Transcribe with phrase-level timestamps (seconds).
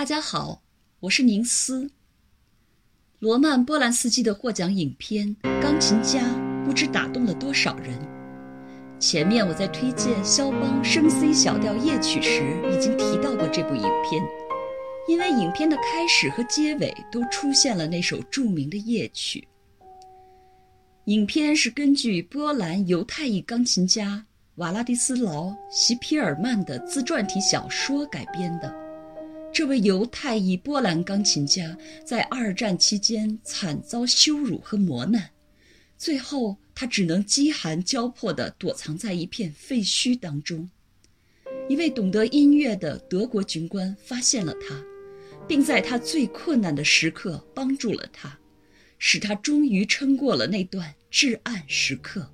[0.00, 0.62] 大家好，
[1.00, 1.90] 我是宁思。
[3.18, 6.20] 罗曼·波兰斯基的获奖影片《钢琴家》
[6.64, 7.98] 不知打动了多少人。
[8.98, 12.40] 前面我在推荐肖邦升 C 小调夜曲时，
[12.72, 14.24] 已经提到过这部影片，
[15.06, 19.46] 因为影片的开始和结尾都出现了那首著名的夜曲。
[21.04, 24.24] 影片是根据波兰犹太裔钢琴家
[24.54, 28.89] 瓦拉迪斯劳·席皮尔曼的自传体小说改编的。
[29.52, 35.30] 这位犹太裔波兰钢琴家在二战期间惨遭羞辱和磨难，
[35.98, 40.70] 最后他只能饥寒交迫地躲藏在一片废墟当中。
[41.68, 44.82] 一位懂得音乐的德国军官发现了他，
[45.48, 48.38] 并在他最困难的时刻帮助了他，
[48.98, 52.30] 使他终于撑过了那段至暗时刻。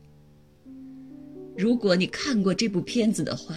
[1.57, 3.57] 如果你看过这部片子的话，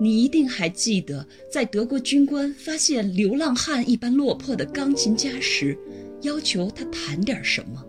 [0.00, 5.78] 你一定还记得，在德国军官发现流浪汉一般落魄的钢琴家时，
[6.22, 7.84] 要求他弹点什么。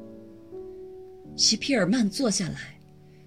[1.36, 2.80] 席皮尔曼坐下来，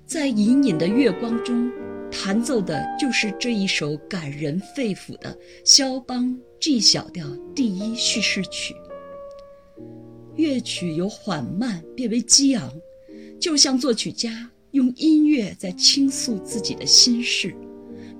[0.06, 1.70] 在隐隐的月光中，
[2.10, 8.74] 弹奏的就是这一首感人肺腑的肖邦 G 小调第一叙事曲。
[10.36, 12.72] 乐曲由缓慢变为激昂，
[13.40, 17.52] 就像作曲家用音乐在倾诉自己的心事。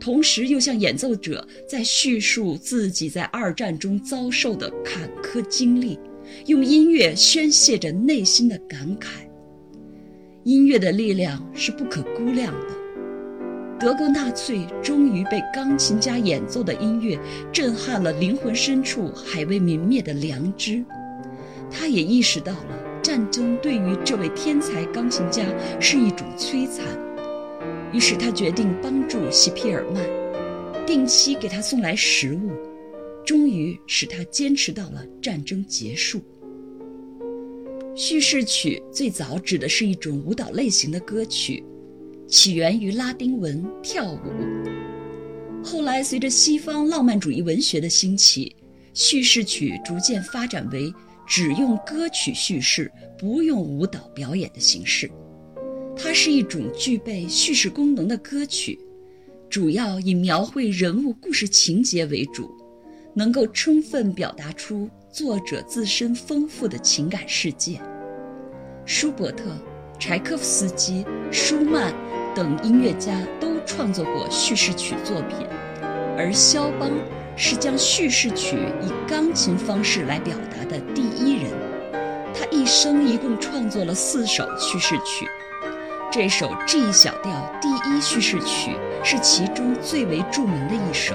[0.01, 5.99] 同时，又向演奏者在叙述自己在二战中遭受的坎坷经历，
[6.47, 9.09] 用音乐宣泄着内心的感慨。
[10.45, 12.69] 音乐的力量是不可估量的。
[13.79, 17.19] 德国纳粹终于被钢琴家演奏的音乐
[17.53, 20.85] 震撼了灵魂深处还未泯灭的良知，
[21.71, 25.45] 他也意识到了战争对于这位天才钢琴家
[25.79, 26.85] 是一种摧残。
[27.93, 32.51] 于是他决定帮助席皮尔曼，定期给他送来食物，
[33.25, 36.21] 终于使他坚持到了战争结束。
[37.95, 41.65] 叙事曲最早指的是一种舞蹈类型的歌曲，
[42.27, 44.19] 起源于拉丁文跳舞。
[45.65, 48.55] 后来随着西方浪漫主义文学的兴起，
[48.95, 50.93] 叙事曲逐渐发展为
[51.27, 55.11] 只用歌曲叙事、不用舞蹈表演的形式。
[56.01, 58.79] 它是一种具备叙事功能的歌曲，
[59.51, 62.49] 主要以描绘人物故事情节为主，
[63.15, 67.81] 能够充分表达出作者自身丰富的情感世界。
[68.87, 69.51] 舒伯特、
[69.99, 71.93] 柴可夫斯基、舒曼
[72.33, 75.47] 等音乐家都创作过叙事曲作品，
[76.17, 76.93] 而肖邦
[77.37, 81.51] 是将叙事曲以钢琴方式来表达的第一人。
[82.33, 85.27] 他一生一共创作了四首叙事曲。
[86.11, 88.75] 这首 G 小调第一叙事曲
[89.05, 91.15] 是其中最为著名的一首。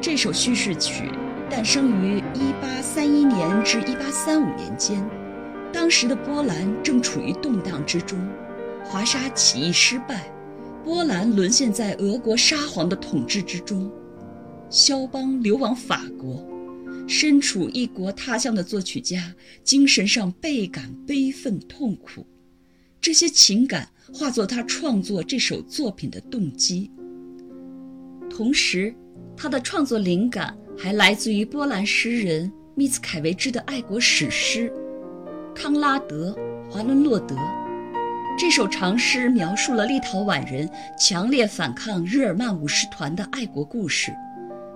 [0.00, 1.10] 这首叙事曲
[1.50, 2.22] 诞生于
[2.62, 5.06] 1831年至1835年间，
[5.70, 8.18] 当时的波兰正处于动荡之中，
[8.86, 10.32] 华沙起义失败，
[10.82, 13.92] 波兰沦陷在俄国沙皇的统治之中。
[14.70, 16.42] 肖邦流亡法国，
[17.06, 22.26] 身处异国他乡的作曲家，精神上倍感悲愤痛苦。
[23.00, 26.90] 这些情感化作他创作这首作品的动机。
[28.28, 28.94] 同时，
[29.36, 34.70] 他的创作灵感还来自于波兰诗人密茨凯维兹的爱国史诗
[35.54, 36.30] 《康拉德·
[36.70, 37.34] 华伦洛德》。
[38.38, 44.12] 这首长诗描述了立陶宛人强烈反抗日耳曼武士团的爱国故事，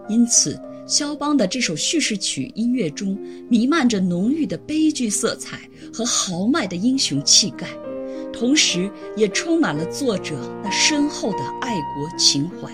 [0.08, 3.16] 因此，肖邦的这首叙事曲音乐中
[3.48, 5.60] 弥漫着浓郁的悲剧色彩
[5.94, 7.68] 和豪迈的英雄气概。
[8.32, 10.34] 同时，也充满了作者
[10.64, 12.70] 那深厚的爱国情怀。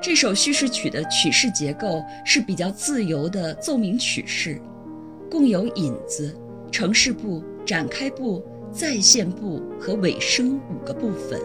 [0.00, 4.60] 这首叙事曲的曲式结构是比较自由的奏鸣曲式，
[5.30, 6.34] 共有引子、
[6.70, 11.40] 城市部、展开部、再现部和尾声五个部分。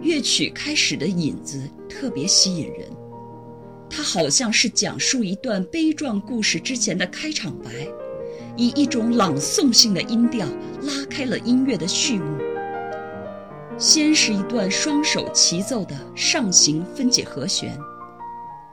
[0.00, 2.88] 乐曲开始的引子特别吸引人，
[3.90, 7.70] 它好像是讲述一段悲壮故事之前的开场白。
[8.58, 10.44] 以一种朗诵性的音调
[10.82, 12.36] 拉开了音乐的序幕。
[13.78, 17.78] 先是一段双手齐奏的上行分解和弦，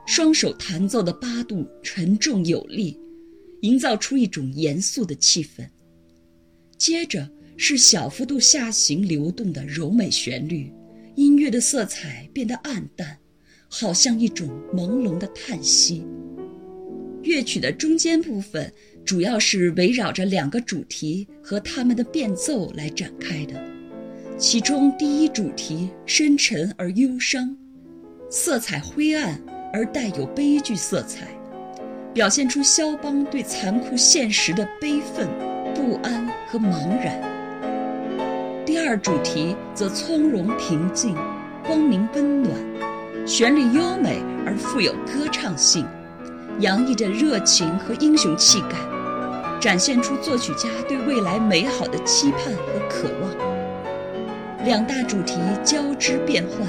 [0.04, 3.00] 双手弹奏的八度沉重有力，
[3.60, 5.64] 营造出一种严肃的气氛。
[6.76, 10.72] 接着是小幅度下行流动的柔美旋律，
[11.14, 13.16] 音乐的色彩变得暗淡，
[13.68, 16.04] 好像一种朦胧的叹息。
[17.22, 18.72] 乐曲的中间部分。
[19.06, 23.54] 主要是围绕着两个主题和他们的变奏来展开的。
[24.36, 27.56] 其中第一主题深沉而忧伤，
[28.28, 29.40] 色彩灰暗
[29.72, 31.28] 而带有悲剧色彩，
[32.12, 35.28] 表现出肖邦对残酷现实的悲愤、
[35.72, 37.22] 不安和茫然。
[38.66, 41.14] 第二主题则从容平静、
[41.64, 42.52] 光明温暖，
[43.24, 45.86] 旋律优美而富有歌唱性，
[46.58, 48.76] 洋溢着热情和英雄气概，
[49.60, 54.64] 展现出作曲家对未来美好的期盼和渴望。
[54.64, 56.66] 两大主题交织变换。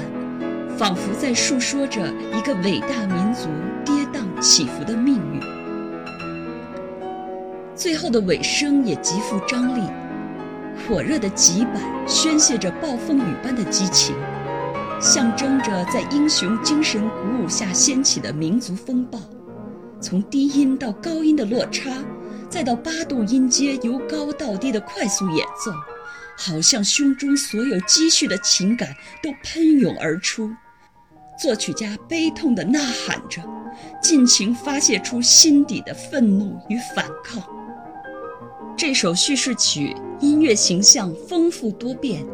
[0.78, 3.48] 仿佛在述说着一个伟大民族
[3.84, 5.40] 跌宕起伏的命运。
[7.74, 9.82] 最后的尾声也极富张力，
[10.86, 14.14] 火热的极板宣泄着暴风雨般的激情，
[15.00, 19.18] 象征着在英雄精神鼓舞下掀起的民族风暴。
[20.00, 21.90] 从低音到高音的落差，
[22.50, 25.72] 再到八度音阶由高到低的快速演奏，
[26.36, 30.50] 好像胸中所有积蓄的情感都喷涌而出。
[31.40, 33.42] 作曲家悲痛地呐喊着，
[34.02, 37.42] 尽情发泄出心底的愤怒与反抗。
[38.76, 42.24] 这首叙事曲音乐形象丰富多变，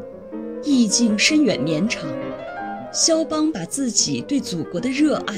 [0.63, 2.09] 意境深远绵长。
[2.93, 5.35] 肖邦把自己对祖国的热爱、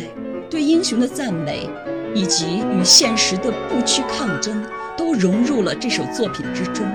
[0.50, 1.68] 对英雄的赞美，
[2.16, 4.64] 以及与现实的不屈抗争，
[4.96, 6.86] 都融入了这首作品之中。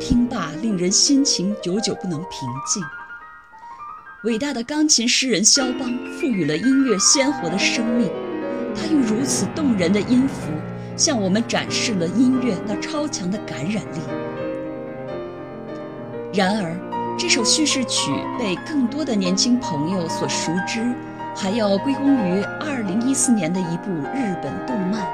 [0.00, 2.82] 听罢，令人心情久久不能平静。
[4.24, 5.86] 伟大的钢琴诗人肖邦
[6.18, 8.10] 赋予了音乐鲜活的生命，
[8.74, 10.50] 他用如此动人的音符
[10.96, 14.00] 向我们展示了音乐那超强的感染力。
[16.32, 16.74] 然而，
[17.18, 20.94] 这首叙事曲被更多的年轻朋友所熟知，
[21.40, 25.06] 还要归功于2014年的一部日本动漫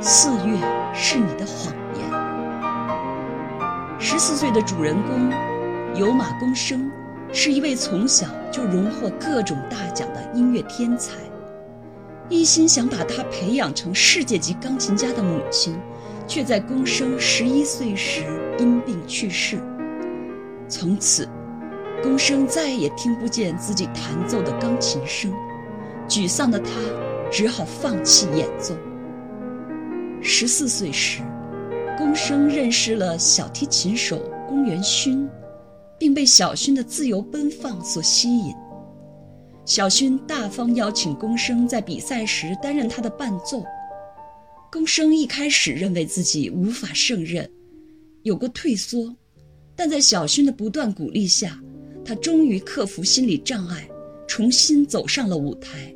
[0.02, 0.58] 《四月
[0.92, 2.10] 是你的谎言》。
[3.98, 5.32] 十四岁的主人公
[5.98, 6.90] 有马公生。
[7.34, 11.14] 是一位从小就荣获各种大奖的音乐天才，
[12.28, 15.74] 一心想把他培养成世界级钢琴家的母亲，
[16.28, 18.26] 却在公生十一岁时
[18.58, 19.58] 因病去世。
[20.68, 21.26] 从此，
[22.02, 25.32] 公生再也听不见自己弹奏的钢琴声，
[26.08, 26.70] 沮丧的他
[27.30, 28.76] 只好放弃演奏。
[30.20, 31.22] 十四岁时，
[31.96, 34.18] 宫生认识了小提琴手
[34.48, 35.28] 宫元勋。
[36.02, 38.52] 并被小勋的自由奔放所吸引。
[39.64, 43.62] 小勋大方邀请宫生在比赛时担任他的伴奏。
[44.72, 47.48] 宫生一开始认为自己无法胜任，
[48.24, 49.14] 有过退缩，
[49.76, 51.56] 但在小勋的不断鼓励下，
[52.04, 53.88] 他终于克服心理障碍，
[54.34, 55.94] 重新走上了舞台。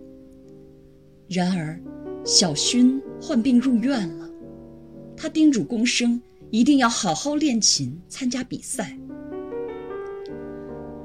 [1.26, 1.80] 然而，
[2.22, 4.28] 小勋患病入院了，
[5.16, 8.94] 他叮嘱公生一定要好好练琴，参加比赛。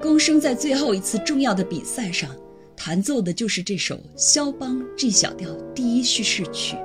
[0.01, 2.30] 公生在最后一次重要的比赛上
[2.75, 6.75] 弹奏的就是这首肖邦 G 小调第一叙事曲。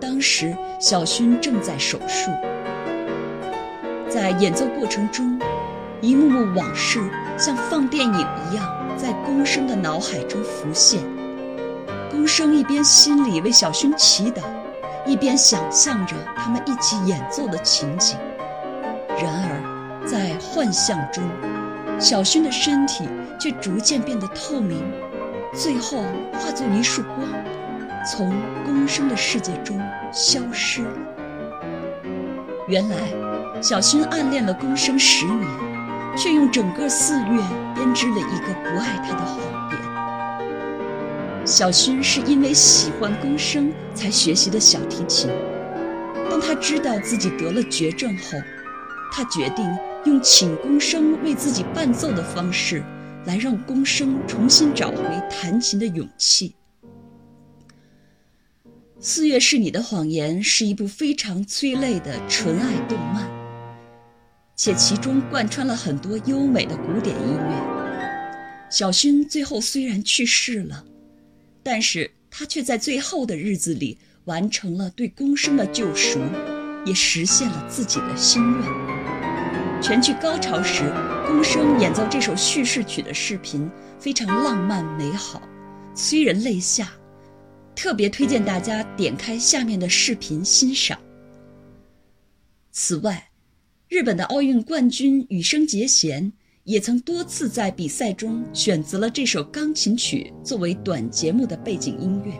[0.00, 2.30] 当时小勋正在手术，
[4.08, 5.36] 在演奏过程中，
[6.00, 7.00] 一幕幕往事
[7.36, 11.02] 像放电影一样在宫生的脑海中浮现。
[12.08, 14.42] 宫生一边心里为小勋祈祷，
[15.04, 18.16] 一边想象着他们一起演奏的情景。
[19.08, 21.24] 然而，在幻象中。
[21.98, 23.08] 小勋的身体
[23.40, 24.80] 却逐渐变得透明，
[25.52, 27.28] 最后化作一束光，
[28.06, 28.32] 从
[28.64, 29.80] 宫生的世界中
[30.12, 30.90] 消失了。
[32.68, 32.96] 原来，
[33.60, 35.46] 小勋暗恋了宫生十年，
[36.16, 37.42] 却用整个四月
[37.74, 39.38] 编织了一个不爱他的谎
[39.70, 41.46] 言。
[41.46, 45.30] 小勋是因为喜欢宫生才学习的小提琴。
[46.30, 48.38] 当他知道自己得了绝症后，
[49.10, 49.64] 他决定。
[50.04, 52.82] 用请宫生为自己伴奏的方式，
[53.24, 54.96] 来让宫生重新找回
[55.30, 56.56] 弹琴的勇气。
[58.98, 63.30] 《四月是你的谎言》是一部非常催泪的纯爱动漫，
[64.64, 68.68] 且其中贯穿了很多优美的古典音乐。
[68.70, 70.84] 小勋最后虽然去世了，
[71.64, 76.20] 但是他却在最后的日子里完成了对宫生的救赎，
[76.86, 79.82] 也实现了自己的心愿。
[79.82, 80.92] 全剧高潮时，
[81.26, 85.42] 宫生演奏这首叙事曲的视频非常浪漫美好，
[85.92, 86.88] 催人泪下。
[87.74, 90.96] 特别推荐大家点开下面的视频欣赏。
[92.70, 93.31] 此外，
[93.92, 96.32] 日本的奥运冠军羽生结弦
[96.64, 102.32] 也曾多次在比赛中选择了这首钢琴曲作为短节目的背景音乐。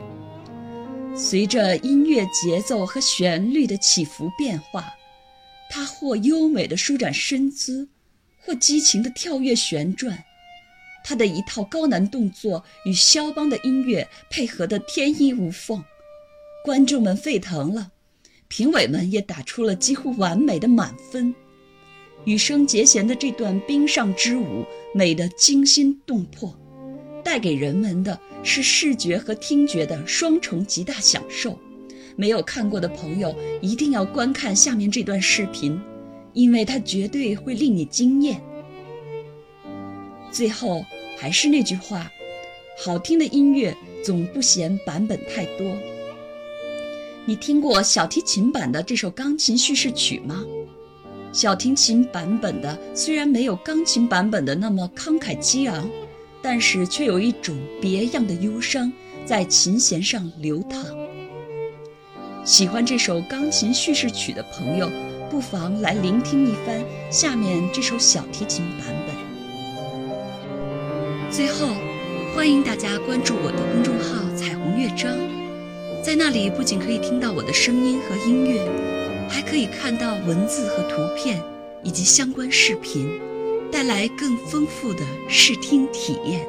[1.15, 4.87] 随着音乐节奏和旋律的起伏变化。
[5.69, 7.87] 他或优美的舒展身姿，
[8.41, 10.25] 或激情的跳跃旋转，
[11.05, 15.85] 他的一套高难动作与肖邦的音乐配合得天衣无缝，
[16.65, 17.93] 观众们沸腾了，
[18.49, 21.35] 评委们也打出了几乎完美的满分。
[22.25, 24.65] 羽生结弦的这段冰上之舞
[24.95, 26.55] 美得惊心动魄，
[27.25, 31.59] 带给人们的是视觉和听觉的双重极大享受。
[32.15, 35.81] 没有看过的朋友一定要观看下面这段视频，
[36.33, 38.41] 因为它绝对会令你惊艳。
[40.31, 40.85] 最后
[41.19, 42.11] 还是那句话，
[42.79, 43.75] 好听的音乐
[44.05, 45.75] 总不嫌版本太多。
[47.25, 50.45] 你听过小提琴版的这首钢琴叙事曲吗？
[51.33, 55.89] 小提琴版本的虽然没有钢琴版本的那么慷慨激昂，
[56.43, 58.93] 但是却有一种别样的忧伤
[59.25, 60.85] 在琴弦上流淌。
[62.45, 64.91] 喜欢这首钢琴叙事曲的朋友，
[65.31, 69.17] 不妨来聆听一番下面这首小提琴版本。
[71.31, 71.69] 最后，
[72.37, 75.17] 欢迎大家关注我的公众号“彩虹乐章”，
[76.05, 78.61] 在那里不仅可以听到我的声音和音乐，
[79.33, 81.43] 还可以看到文字和图片
[81.83, 83.19] 以及相关视频，
[83.73, 86.47] 带来更丰富的视听体验。